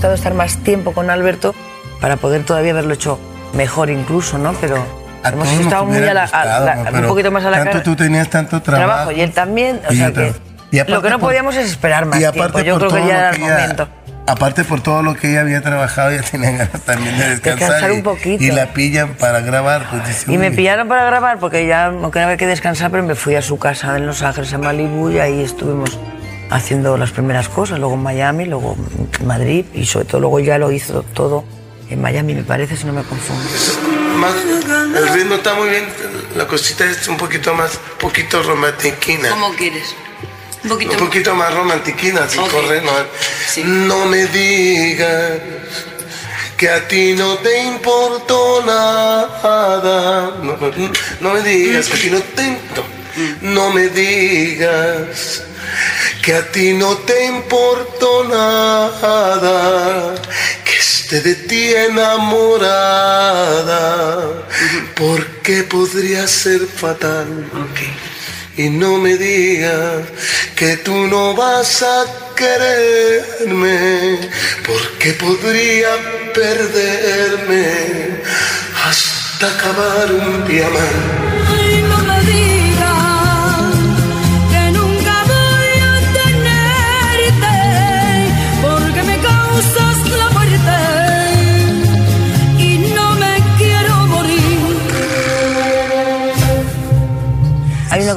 [0.00, 1.54] Gustado estar más tiempo con Alberto
[2.00, 3.18] para poder todavía haberlo hecho
[3.52, 4.54] mejor incluso, ¿no?
[4.54, 4.82] Pero
[5.22, 6.44] A hemos estado muy a la, a
[6.90, 7.82] la- un poquito más a la tanto cara.
[7.82, 9.12] tú tenías tanto trabajo.
[9.12, 10.32] y él también, o sea yo que
[10.90, 12.42] lo que no por- podíamos es esperar más y tiempo.
[12.44, 13.88] aparte Yo por creo que todo ya lo era el momento.
[14.26, 17.58] Aparte por todo lo que ella había trabajado, ya tenía ganas también de descansar.
[17.68, 18.42] Descansar y- un poquito.
[18.42, 19.86] Y la pillan para grabar.
[19.90, 23.14] Pues dice, Y me pillaron para grabar porque ya no quedaba que descansar, pero me
[23.16, 25.98] fui a su casa en Los Ángeles, en Malibu, y ahí estuvimos
[26.50, 28.76] haciendo las primeras cosas, luego en Miami, luego
[29.18, 31.44] en Madrid, y sobre todo luego ya lo hizo todo
[31.88, 33.42] en Miami, me parece, si no me confundo.
[34.16, 34.34] Más,
[34.96, 35.86] el ritmo está muy bien.
[36.36, 39.30] La cosita es un poquito más, poquito romantiquina.
[39.56, 39.94] quieres?
[40.62, 42.92] Un Un poquito más romantiquina, así corre, ¿no?
[43.64, 45.38] No me digas
[46.56, 50.34] que a ti no te importó nada.
[50.42, 52.99] No, no, no me digas que a ti no te importó.
[53.42, 55.42] No me digas
[56.22, 60.14] que a ti no te importó nada.
[60.64, 62.84] Que esté de ti enamorada.
[64.94, 67.26] Porque podría ser fatal.
[68.56, 70.04] Y no me digas
[70.56, 72.04] que tú no vas a
[72.40, 74.18] quererme,
[74.66, 75.90] porque podría
[76.34, 78.22] perderme
[78.84, 81.29] hasta acabar un día más.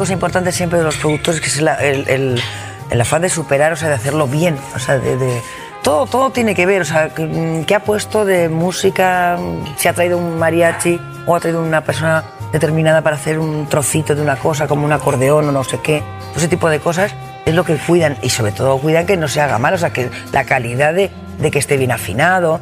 [0.03, 2.41] Cosa importante siempre de los productores que es la- el, el-
[2.89, 5.41] el afán de superar, o sea, de hacerlo bien, o sea, de, de-
[5.81, 9.37] todo, todo tiene que ver, o sea, mm, ¿qué ha puesto de música?
[9.77, 14.13] Si ha traído un mariachi o ha traído una persona determinada para hacer un trocito
[14.15, 16.03] de una cosa, como un acordeón o no sé qué,
[16.35, 17.11] ese tipo de cosas
[17.45, 19.91] es lo que cuidan y sobre todo cuidan que no se haga mal, o sea,
[19.91, 22.59] que la calidad de, de que esté bien afinado,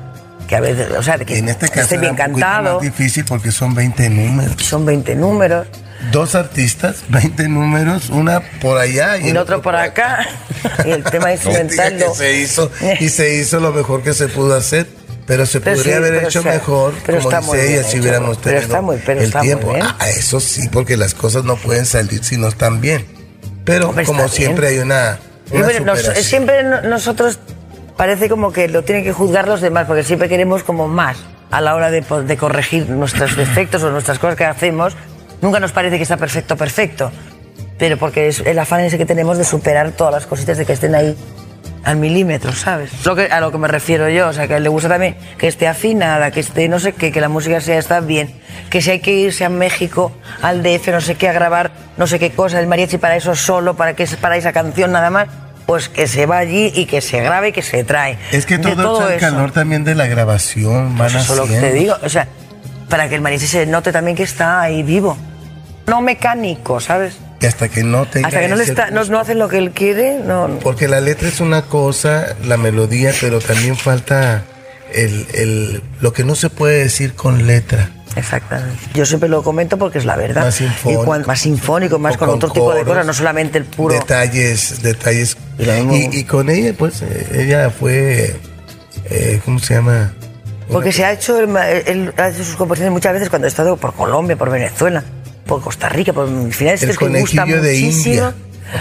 [0.48, 3.26] que a veces, o sea, de que En este caso esté bien cantado, más difícil
[3.26, 4.56] porque son 20 números.
[4.64, 5.68] son 20 números.
[6.12, 10.28] Dos artistas, 20 números, una por allá y, y el otro por acá.
[10.86, 14.28] Y el tema No instrumental que se hizo y se hizo lo mejor que se
[14.28, 14.88] pudo hacer,
[15.26, 17.74] pero se Pero podría sí, haber pero hecho o sea, mejor, pero como muy dice
[17.74, 19.74] ella, si hecho, hubiéramos pero tenido está muy- pero el está muy tiempo.
[19.74, 19.86] bien.
[20.00, 23.06] Ah, eso sí, porque las cosas no pueden salir si no están bien.
[23.64, 24.80] Pero como siempre bien.
[24.82, 25.20] hay una,
[25.52, 27.40] una Siempre, nos- siempre no- nosotros
[27.98, 31.18] parece como que lo tienen que juzgar los demás, porque siempre queremos como más
[31.52, 34.96] a la hora de, de corregir nuestros defectos o nuestras cosas que hacemos.
[35.42, 37.12] Nunca nos parece que está perfecto, perfecto.
[37.78, 40.74] Pero porque es el afán ese que tenemos de superar todas las cositas de que
[40.74, 41.16] estén ahí
[41.84, 42.92] al milímetro, ¿sabes?
[43.06, 45.48] Lo que, a lo que me refiero yo, o sea, que le gusta también que
[45.48, 48.32] esté afinada, que esté no sé qué, que la música sea está bien,
[48.70, 52.08] que si hay que irse a México, al DF, no sé qué, a grabar no
[52.08, 55.28] sé qué cosa, el mariachi para eso solo, para que para esa canción nada más,
[55.66, 58.18] pues que se va allí y que se grabe y que se trae.
[58.32, 59.28] Es que todo, echa el eso.
[59.28, 62.28] calor también de la grabación, van Pues eso es lo que te digo, o sea,
[62.90, 65.18] para que el mariachi se note también que está ahí vivo.
[65.88, 67.18] No mecánico, ¿sabes?
[67.42, 69.58] Y hasta que no tenga Hasta que no le está, no, no hacen lo que
[69.58, 70.48] él quiere, no.
[70.62, 74.44] Porque la letra es una cosa, la melodía, pero también falta
[74.94, 77.90] el, el- lo que no se puede decir con letra.
[78.16, 78.78] Exactamente.
[78.94, 80.44] Yo siempre lo comento porque es la verdad.
[80.44, 81.16] Más sinfónico.
[81.16, 83.94] Y más sinfónico, más con, con otro tipo de cosas, no solamente el puro.
[83.96, 85.38] Detalles, detalles.
[85.58, 88.36] Y Y, y con ella, pues, eh, ella fue,
[89.06, 90.14] eh, ¿cómo se llama?
[90.70, 93.78] Porque se ha hecho, él, él ha hecho sus composiciones muchas veces cuando ha estado
[93.78, 95.04] por Colombia, por Venezuela,
[95.56, 98.14] por Costa Rica, por finales El sitios que gusta de muchísimo.
[98.16, 98.34] India.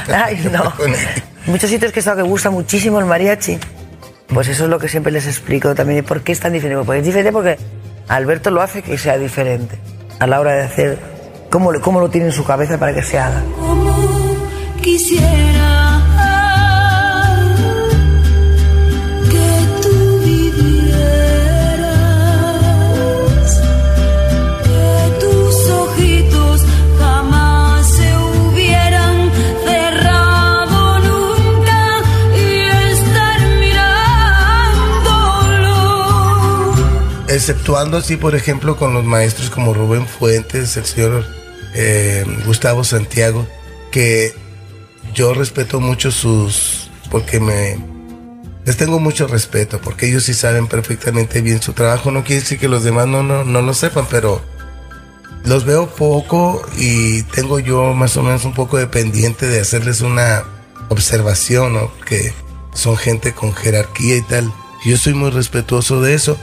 [0.25, 0.75] Ay, no.
[0.77, 1.23] Conejillo.
[1.47, 3.59] Muchos sitios que he estado que gusta muchísimo el mariachi.
[4.29, 5.99] Pues eso es lo que siempre les explico también.
[5.99, 6.85] ¿Y por qué es tan diferente?
[6.85, 7.59] Porque es diferente porque
[8.09, 9.77] Alberto lo hace que sea diferente
[10.21, 10.99] a la hora de hacer
[11.51, 13.43] cómo, lo- cómo lo tiene en su cabeza para que se haga.
[13.59, 13.97] Como
[14.81, 15.90] quisiera
[37.31, 41.25] exceptuando así, por ejemplo, con los maestros como Rubén Fuentes, el señor
[41.75, 43.47] eh, Gustavo Santiago,
[43.91, 44.35] que
[45.15, 47.79] yo respeto mucho sus, porque me,
[48.65, 52.11] les tengo mucho respeto, porque ellos sí saben perfectamente bien su trabajo.
[52.11, 54.43] No quiere decir que los demás no, no, no lo sepan, pero
[55.45, 60.01] los veo poco y tengo yo más o menos un poco de pendiente de hacerles
[60.01, 60.45] una
[60.89, 61.93] observación, ¿no?
[62.05, 62.35] Que
[62.75, 64.53] son gente con jerarquía y tal.
[64.85, 66.39] Yo soy muy respetuoso de eso,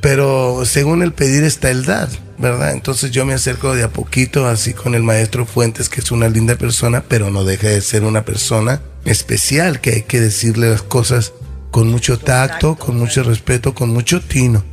[0.00, 2.08] pero según el pedir está el dar,
[2.38, 2.72] ¿verdad?
[2.72, 6.28] Entonces yo me acerco de a poquito así con el maestro Fuentes, que es una
[6.28, 10.82] linda persona, pero no deja de ser una persona especial, que hay que decirle las
[10.82, 11.32] cosas
[11.70, 14.64] con mucho tacto, con mucho respeto, con mucho tino.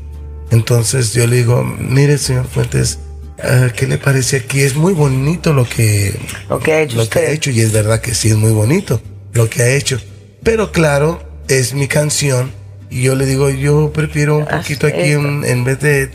[0.51, 2.99] Entonces yo le digo, mire señor Fuentes,
[3.43, 4.61] ah, ¿qué le parece aquí?
[4.61, 7.71] Es muy bonito lo que, Lo que ha hecho lo que ha hecho y es
[7.71, 9.01] verdad que sí es muy bonito
[9.33, 9.99] lo que ha hecho.
[10.43, 12.51] Pero claro, es mi canción
[12.89, 16.09] y yo le digo, yo prefiero un poquito aquí en, en vez de,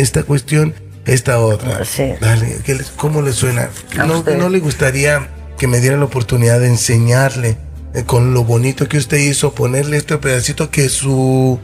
[0.00, 0.74] esta cuestión,
[1.04, 1.84] esta otra.
[1.84, 2.12] Sí.
[2.20, 3.68] Dale, ¿qué le- ¿cómo le suena?
[3.96, 4.22] ¿No.
[4.22, 7.56] ¿No le gustaría que me diera la oportunidad de enseñarle
[7.94, 11.58] eh, con lo bonito que usted hizo, ponerle este pedacito que su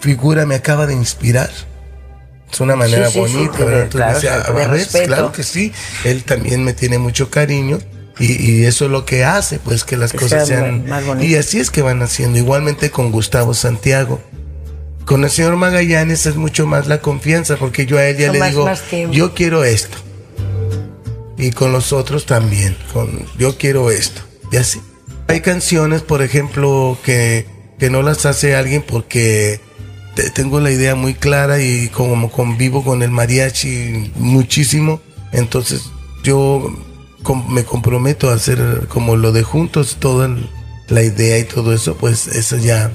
[0.00, 1.50] figura me acaba de inspirar?
[2.52, 3.82] Es una manera sí, sí, bonita, ¿verdad?
[3.82, 5.06] Entonces claro, me decía, de "A ver, respeto".
[5.06, 5.72] claro que sí,
[6.04, 7.78] él también me tiene mucho cariño
[8.18, 10.86] y, y eso es lo que hace, pues que las Que cosas sea sean...
[10.88, 11.02] más.
[11.22, 14.20] Y así es que van haciendo, igualmente con Gustavo Santiago.
[15.04, 18.32] Con el señor Magallanes es mucho más la confianza, porque yo a él ya Son
[18.34, 19.96] le más- digo, más que- yo quiero esto.
[21.36, 24.20] Y con los otros también, con yo quiero esto.
[24.50, 24.80] Y así.
[25.28, 27.46] Hay canciones, por ejemplo, que,
[27.78, 29.60] que no las hace alguien porque
[30.16, 35.00] te- tengo la idea muy clara y como convivo con el mariachi muchísimo,
[35.32, 35.82] entonces
[36.24, 36.74] yo
[37.28, 40.30] com- me comprometo a hacer como lo de juntos, toda
[40.88, 42.90] la idea y todo eso, pues eso ya,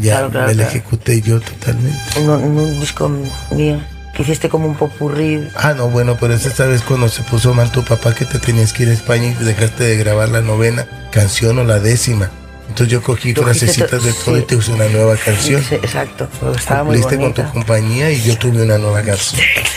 [0.00, 0.70] ya Claro, claro, me la claro.
[0.78, 1.96] ejecuté yo totalmente.
[2.16, 3.08] En un, en un disco
[3.52, 3.80] mío,
[4.12, 5.46] que hiciste como un popurrí.
[5.54, 8.72] Ah, no, bueno, pero esa vez cuando se puso mal tu papá que te tenías
[8.72, 12.30] que ir a España y dejaste de grabar la novena canción o la décima.
[12.68, 14.42] Entonces yo cogí frasecitas de todo sí.
[14.42, 15.62] y te usé una nueva canción.
[15.62, 17.52] Sí, exacto, estaba muy Cumpliste con tu bonita.
[17.54, 19.40] compañía y yo tuve una nueva canción.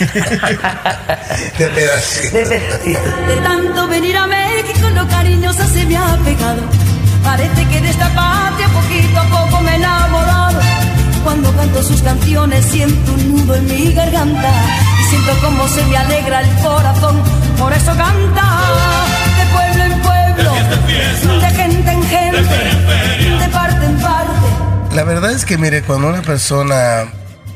[1.58, 2.36] de pedacito.
[2.36, 3.00] De pedacito.
[3.28, 6.62] De tanto venir a México, lo cariñosa se me ha pegado.
[7.24, 10.60] Parece que de esta patria poquito a poco me he enamorado.
[11.24, 14.50] Cuando canto sus canciones siento un nudo en mi garganta
[15.00, 17.22] y siento como se me alegra el corazón.
[17.58, 18.46] Por eso canta
[19.36, 22.39] de pueblo en pueblo, de gente en gente,
[25.20, 27.04] verdad es que mire, cuando una persona,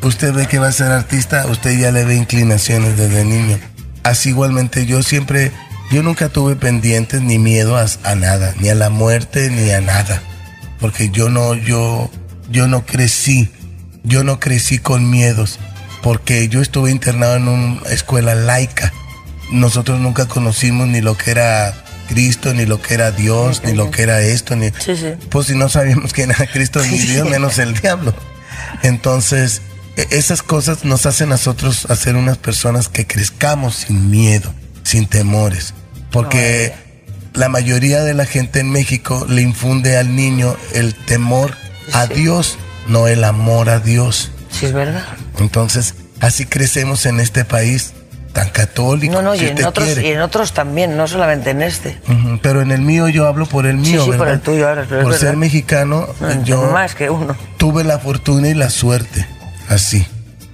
[0.02, 3.58] usted ve que va a ser artista, usted ya le ve inclinaciones desde niño.
[4.02, 5.50] Así igualmente yo siempre,
[5.90, 9.80] yo nunca tuve pendientes ni miedo a, a nada, ni a la muerte ni a
[9.80, 10.22] nada,
[10.78, 12.10] porque yo no, yo,
[12.50, 13.48] yo no crecí,
[14.02, 15.58] yo no crecí con miedos,
[16.02, 18.92] porque yo estuve internado en una escuela laica.
[19.50, 23.90] Nosotros nunca conocimos ni lo que era Cristo, ni lo que era Dios, ni lo
[23.90, 25.12] que era esto, ni Sí, sí.
[25.30, 28.14] pues si no sabíamos quién era Cristo ni Dios, menos el diablo.
[28.82, 29.62] Entonces,
[29.96, 35.06] e- esas cosas nos hacen a nosotros hacer unas personas que crezcamos sin miedo, sin
[35.06, 35.74] temores.
[36.10, 36.72] Porque
[37.32, 41.56] la mayoría de la gente en México le infunde al niño el temor
[41.92, 42.56] a Dios,
[42.88, 44.30] no el amor a Dios.
[44.50, 45.04] Sí, es verdad.
[45.38, 47.92] Entonces, así crecemos en este país
[48.34, 49.14] tan católico.
[49.14, 50.06] No, no, si y en, otros, quiere.
[50.08, 51.98] y en otros también, no solamente en este.
[52.42, 54.34] Pero en el mío yo hablo por el mío, sí, por ¿verdad?
[54.34, 57.34] el tuyo ahora, pero Por ser mexicano, No, yo Más que uno.
[57.56, 59.26] tuve la fortuna y la suerte,
[59.68, 60.06] así,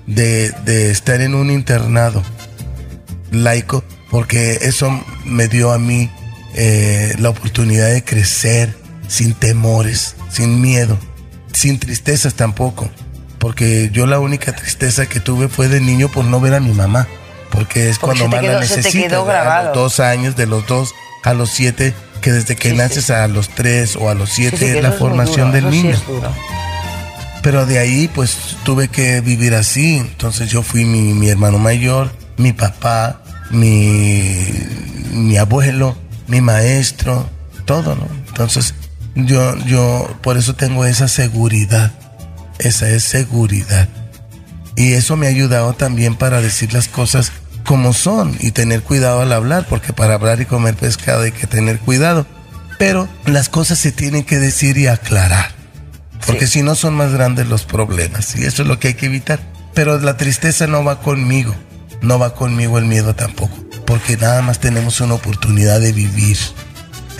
[0.06, 2.22] de, de estar en un internado
[3.32, 6.10] laico, porque eso me dio a mí
[6.54, 8.74] eh, la oportunidad de crecer
[9.08, 10.98] sin temores, sin miedo,
[11.52, 12.90] sin tristezas tampoco,
[13.38, 16.72] porque yo la única tristeza que tuve fue de niño por no ver a mi
[16.72, 17.08] mamá,
[17.50, 21.34] porque es Porque cuando más quedó- la a los dos años, de los dos a
[21.34, 22.78] los siete, que desde que Sí, sí.
[22.78, 25.96] naces a los tres o a los siete Sí, es la formación duro, del niño.
[27.42, 29.96] Pero de ahí pues tuve que vivir así.
[29.96, 34.46] Entonces yo fui mi, mi hermano mayor, mi papá, mi,
[35.12, 35.96] mi abuelo,
[36.26, 37.28] mi maestro,
[37.64, 38.06] todo, ¿no?
[38.28, 38.74] Entonces
[39.14, 41.92] yo, yo por eso tengo esa seguridad.
[42.58, 43.88] Esa es seguridad.
[44.76, 47.32] Y eso me ha ayudado también para decir las cosas
[47.70, 51.46] como son y tener cuidado al hablar, porque para hablar y comer pescado hay que
[51.46, 52.26] tener cuidado.
[52.80, 55.52] Pero las cosas se tienen que decir y aclarar.
[56.26, 58.34] Porque si no son más grandes los problemas.
[58.34, 59.38] Y eso es lo que hay que evitar.
[59.72, 61.54] Pero la tristeza no va conmigo.
[62.02, 63.56] No va conmigo el miedo tampoco.
[63.86, 66.38] Porque nada más tenemos una oportunidad de vivir.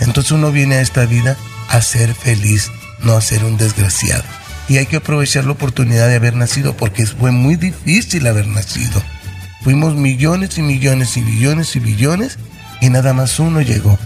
[0.01, 1.37] Entonces uno viene a esta vida
[1.69, 2.69] a ser feliz,
[3.03, 4.25] no a ser un desgraciado.
[4.67, 9.01] y hay que aprovechar la oportunidad de haber nacido porque fue muy difícil haber nacido.
[9.61, 12.37] Fuimos millones y millones y billones y billones
[12.81, 13.97] y nada más uno llegó.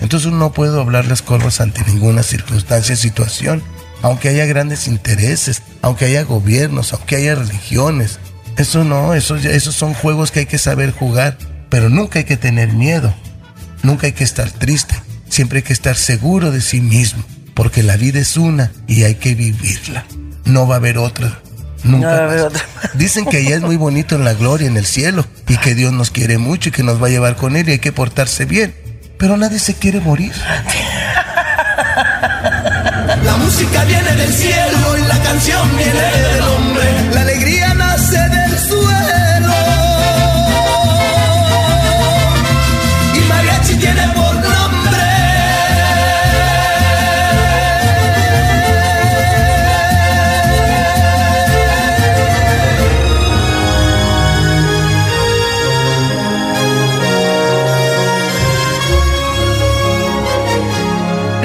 [0.00, 3.62] Entonces no puedo hablar las cosas ante ninguna circunstancia, situación,
[4.02, 8.18] aunque haya grandes intereses, aunque haya gobiernos, aunque haya religiones.
[8.56, 11.38] Eso no, esos son juegos que hay que saber jugar,
[11.68, 13.14] pero nunca hay que tener miedo,
[13.82, 14.94] nunca hay que estar triste,
[15.28, 19.16] siempre hay que estar seguro de sí mismo, porque la vida es una y hay
[19.16, 20.04] que vivirla.
[20.44, 21.40] No va a haber otra.
[21.84, 22.06] Nunca.
[22.06, 22.46] No va a haber más.
[22.48, 22.62] otra.
[22.94, 25.92] Dicen que allá es muy bonito en la gloria, en el cielo, y que Dios
[25.92, 28.44] nos quiere mucho y que nos va a llevar con Él y hay que portarse
[28.44, 28.74] bien.
[29.18, 30.32] Pero nadie se quiere morir.
[33.24, 36.84] La música viene del cielo y la canción viene del hombre.
[37.12, 37.74] La alegría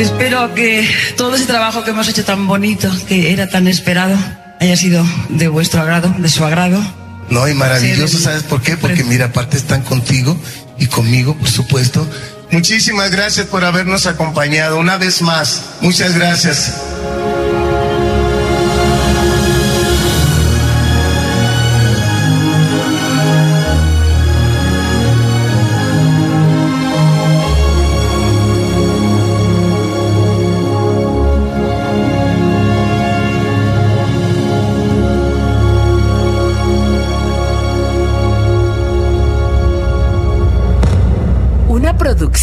[0.03, 0.85] Espero que
[1.15, 4.17] todo ese trabajo que hemos hecho tan bonito, que era tan esperado,
[4.59, 6.83] haya sido de vuestro agrado, de su agrado.
[7.29, 8.75] No, y maravilloso, ¿sabes por qué?
[8.75, 10.37] Porque mira, aparte están contigo
[10.77, 12.05] y conmigo, por supuesto.
[12.51, 15.61] Muchísimas gracias por habernos acompañado una vez más.
[15.79, 16.73] Muchas gracias.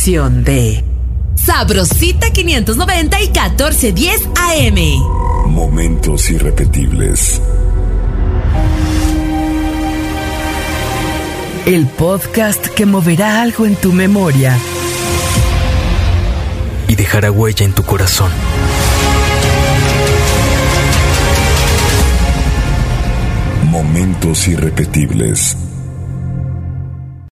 [0.00, 0.82] Producción de
[1.34, 5.50] Sabrosita 590 y 1410 AM.
[5.50, 7.42] Momentos irrepetibles.
[11.66, 14.58] el podcast que moverá algo en tu memoria.
[16.88, 18.32] y dejará huella en tu corazón.
[23.66, 25.59] Momentos irrepetibles.